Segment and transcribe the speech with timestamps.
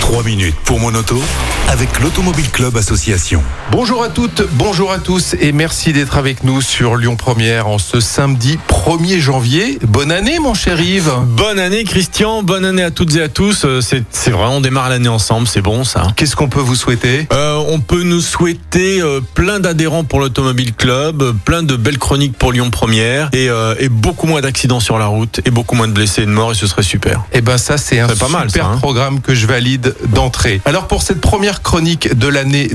[0.00, 1.22] 3 minutes pour mon auto
[1.68, 3.44] avec l'Automobile Club Association.
[3.70, 7.78] Bonjour à toutes, bonjour à tous et merci d'être avec nous sur Lyon Première en
[7.78, 9.78] ce samedi 1er janvier.
[9.86, 11.12] Bonne année mon cher Yves.
[11.28, 13.62] Bonne année Christian, bonne année à toutes et à tous.
[13.64, 16.08] Euh, C'est c'est vrai, on démarre l'année ensemble, c'est bon ça.
[16.16, 17.28] Qu'est-ce qu'on peut vous souhaiter?
[17.32, 21.98] Euh, on peut nous souhaiter euh, plein d'adhérents pour l'Automobile Club, euh, plein de belles
[21.98, 25.76] chroniques pour Lyon Première et, euh, et beaucoup moins d'accidents sur la route et beaucoup
[25.76, 27.22] moins de blessés et de morts et ce serait super.
[27.32, 28.78] Eh ben ça c'est un C'est pas super mal, ça, hein.
[28.78, 30.60] programme que je valide d'entrée.
[30.64, 32.68] Alors pour cette première chronique de l'année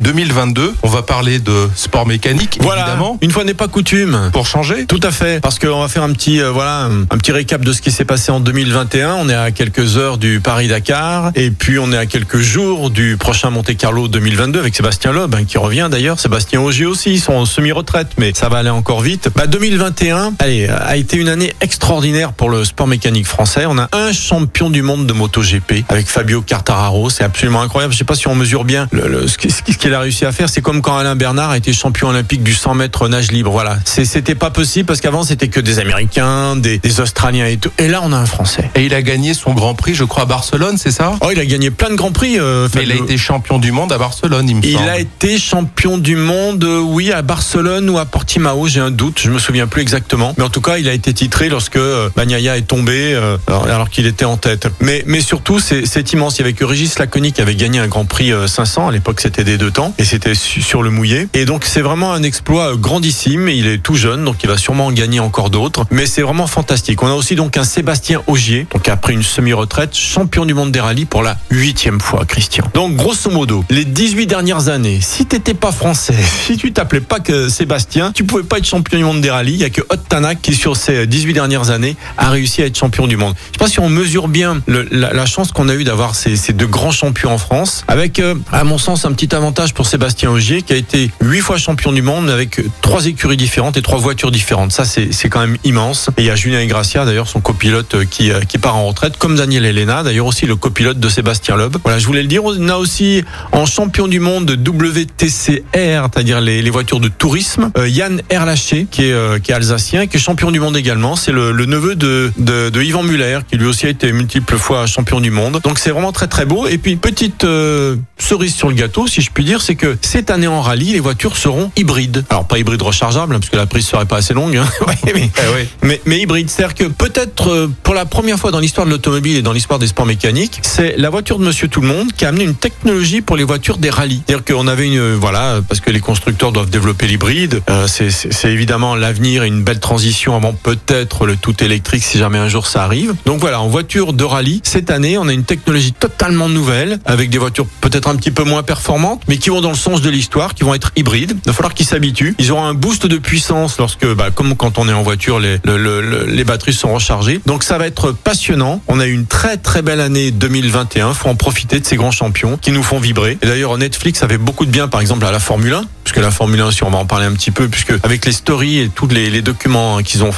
[0.00, 3.18] 2022, on va parler de sport mécanique Voilà, évidemment.
[3.20, 4.30] une fois n'est pas coutume.
[4.32, 7.32] Pour changer Tout à fait, parce qu'on va faire un petit euh, voilà un, petit
[7.32, 9.14] récap de ce qui s'est passé en 2021.
[9.14, 13.16] On est à quelques heures du Paris-Dakar et puis on est à quelques jours du
[13.16, 16.18] prochain Monte-Carlo 2022 avec Sébastien Loeb hein, qui revient d'ailleurs.
[16.18, 19.28] Sébastien Ogier aussi, ils sont en semi-retraite, mais ça va aller encore vite.
[19.34, 23.66] Bah 2021, allez, a été une année extraordinaire pour le sport mécanique français.
[23.66, 27.10] On a un champion du monde de MotoGP avec Fabio Quartararo.
[27.10, 27.92] C'est absolument incroyable.
[27.92, 30.48] Je sais pas si on mesure bien le- le- ce qu'il a réussi à faire.
[30.48, 33.50] C'est comme quand Alain Bernard a été champion olympique du 100 mètres nage libre.
[33.50, 37.70] Voilà, c'était pas possible parce qu'avant c'était que des Américains, des, des Australiens et tout.
[37.78, 38.70] Et là on a un Français.
[38.74, 41.12] Et il a gagné son Grand Prix, je crois, à Barcelone, c'est ça?
[41.20, 42.38] Oh, il a gagné plein de grands prix.
[42.38, 44.88] euh, Mais il a été champion du monde à Barcelone, il me Il semble.
[44.88, 49.20] a été champion du monde, euh, oui, à Barcelone ou à Portimao, j'ai un doute,
[49.22, 50.34] je me souviens plus exactement.
[50.38, 53.64] Mais en tout cas, il a été titré lorsque euh, Bagnaia est tombé, euh, alors,
[53.66, 54.68] alors qu'il était en tête.
[54.80, 56.36] Mais, mais surtout, c'est c'est immense.
[56.36, 58.88] Il y avait que Régis Laconi qui avait gagné un Grand Prix euh, 500.
[58.88, 61.28] À l'époque, c'était des deux temps et c'était su- sur le mouillé.
[61.34, 63.48] Et donc, c'est vraiment un exploit euh, grandissime.
[63.48, 65.84] Il est tout jeune, donc il va sûrement en gagner encore d'autres.
[65.90, 67.02] Mais c'est vraiment fantastique.
[67.02, 70.80] On a aussi donc un Sébastien Ogier, donc après une semi-retraite, champion du monde des
[70.80, 72.64] rallyes pour la huitième fois, Christian.
[72.74, 76.14] Donc, grosso modo, les 18 dernières années, si t'étais pas français,
[76.46, 79.54] si tu t'appelais pas que Sébastien, tu pouvais pas être champion du monde des rallyes.
[79.54, 82.76] Il y a que Tanak qui, sur ces 18 dernières années, a réussi à être
[82.78, 83.34] champion du monde.
[83.48, 86.52] Je sais pas si on mesure bien la, la chance qu'on a eu d'avoir ces,
[86.52, 90.30] deux grands champions en France, avec, euh, à mon sens, un petit avantage pour Sébastien
[90.30, 93.98] Ogier, qui a été huit fois champion du monde avec trois écuries différentes et trois
[93.98, 94.72] voitures différentes.
[94.72, 96.10] Ça, c'est quand même immense.
[96.16, 98.86] Et il y a Julien Ingracia, d'ailleurs, son copilote, euh, qui, euh, qui part en
[98.86, 101.76] retraite, comme Daniel Elena, d'ailleurs aussi le copilote de Sébastien Loeb.
[101.82, 102.44] Voilà, je voulais le dire.
[102.44, 108.86] On a aussi en champion du monde WTCR, c'est-à-dire les, voitures de tourisme, Yann Erlaché,
[108.90, 111.16] qui est, alsacien, qui est champion du monde également.
[111.16, 115.30] C'est le, neveu de, Yvan Muller, qui lui aussi a été multiples fois champion du
[115.30, 115.57] monde.
[115.64, 116.66] Donc c'est vraiment très très beau.
[116.66, 120.30] Et puis petite euh, cerise sur le gâteau, si je puis dire, c'est que cette
[120.30, 122.24] année en rallye, les voitures seront hybrides.
[122.30, 124.56] Alors pas hybrides rechargeables, hein, parce que la prise serait pas assez longue.
[124.56, 124.66] hein.
[124.86, 126.48] Ouais, mais, Eh mais, mais hybride.
[126.50, 129.78] C'est-à-dire que peut-être euh, pour la première fois dans l'histoire de l'automobile et dans l'histoire
[129.78, 132.54] des sports mécaniques, c'est la voiture de Monsieur Tout le Monde qui a amené une
[132.54, 134.22] technologie pour les voitures des rallyes.
[134.26, 137.60] C'est-à-dire qu'on avait une euh, voilà parce que les constructeurs doivent développer l'hybride.
[137.70, 142.04] Euh, c'est- c'est c'est évidemment l'avenir et une belle transition avant peut-être le tout électrique
[142.04, 143.14] si jamais un jour ça arrive.
[143.26, 147.30] Donc voilà, en voiture de rallye cette année, on a une technologie totalement nouvelle avec
[147.30, 150.10] des voitures peut-être un petit peu moins performantes, mais qui vont dans le sens de
[150.10, 151.32] l'histoire, qui vont être hybrides.
[151.44, 152.34] Il va falloir qu'ils s'habituent.
[152.38, 155.58] Ils auront un boost de puissance lorsque, bah, comme quand on est en voiture, les,
[155.64, 157.40] le- le- le- les batteries sont rechargées.
[157.46, 158.80] Donc ça va être passionnant.
[158.86, 161.14] On a eu une très très belle année 2021.
[161.14, 163.38] Faut en profiter de ces grands champions qui nous font vibrer.
[163.42, 166.30] Et d'ailleurs, Netflix avait beaucoup de bien, par exemple, à la Formule 1, puisque la
[166.30, 168.88] Formule 1, si on va en parler un petit peu, puisque avec les stories et
[168.88, 170.30] tous les, les documents qu'ils ont,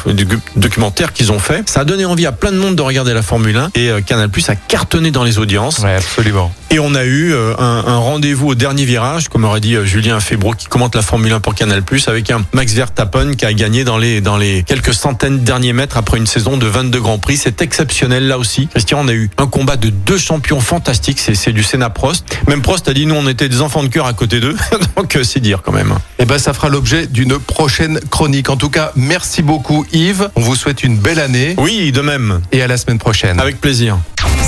[0.56, 3.22] documentaires qu'ils ont fait, ça a donné envie à plein de monde de regarder la
[3.22, 5.78] Formule 1 et euh, Canal Plus a cartonné dans les audiences.
[5.78, 6.52] Ouais, absolument.
[6.72, 9.84] Et on a eu euh, un, un rendez-vous au dernier virage, comme aurait dit euh,
[9.84, 13.52] Julien Febro, qui commente la Formule 1 pour Canal+, avec un Max Verstappen qui a
[13.52, 17.00] gagné dans les dans les quelques centaines de derniers mètres après une saison de 22
[17.00, 17.36] grands prix.
[17.36, 18.66] C'est exceptionnel là aussi.
[18.68, 21.20] Christian, on a eu un combat de deux champions fantastiques.
[21.20, 22.24] C'est du Senna Prost.
[22.48, 24.56] Même Prost a dit nous on était des enfants de cœur à côté d'eux.
[24.96, 25.94] Donc c'est dire quand même.
[26.18, 28.48] Eh ben, ça fera l'objet d'une prochaine chronique.
[28.50, 30.30] En tout cas, merci beaucoup Yves.
[30.36, 32.40] On vous souhaite une belle année Oui, de même.
[32.52, 33.38] et à la semaine prochaine.
[33.40, 33.98] Avec plaisir.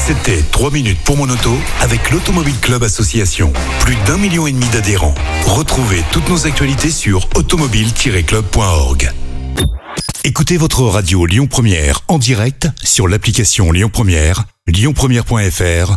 [0.06, 3.53] C'était 3 minutes pour mon auto avec l'Automobile Club Association.
[3.81, 5.15] Plus d'un million et demi d'adhérents.
[5.47, 9.11] Retrouvez toutes nos actualités sur automobile-club.org.
[10.25, 15.97] Écoutez votre radio Lyon Première en direct sur l'application Lyon Première, lyonpremière.fr